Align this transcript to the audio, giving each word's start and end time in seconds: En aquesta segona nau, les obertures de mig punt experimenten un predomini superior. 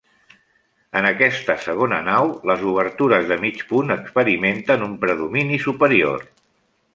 En 1.01 1.07
aquesta 1.09 1.55
segona 1.65 1.99
nau, 2.07 2.31
les 2.51 2.63
obertures 2.71 3.27
de 3.33 3.37
mig 3.45 3.61
punt 3.73 3.97
experimenten 3.97 4.87
un 4.87 4.97
predomini 5.05 5.61
superior. 5.69 6.27